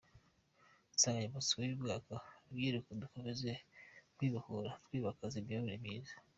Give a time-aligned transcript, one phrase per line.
[0.93, 3.51] Insanganyamatsiko y’uyu mwaka ni: “Rubyiruko, Dukomeze
[4.15, 6.15] Kwibohora Twimakaza Imiyoborere Myiza.